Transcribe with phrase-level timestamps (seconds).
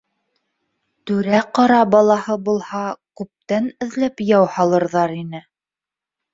[1.11, 2.83] Түрә-ҡара балаһы булһа,
[3.23, 5.47] күптән эҙләп яу һалырҙар ине